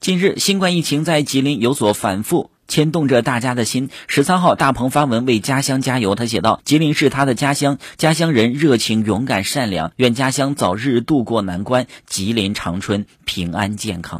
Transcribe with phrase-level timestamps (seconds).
[0.00, 3.90] 近日新冠疫情在吉林有所反复牵动着大家的心。
[4.06, 14.16] 十三号大鹏发文为家乡加油他写道吉林是他的家乡家乡人热情勇敢善良愿家乡早日渡过难关吉林长春平安健康。